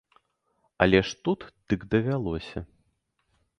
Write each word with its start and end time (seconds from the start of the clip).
Але 0.85 1.01
ж 1.09 1.19
тут 1.27 1.45
дык 1.73 1.79
давялося. 1.93 2.59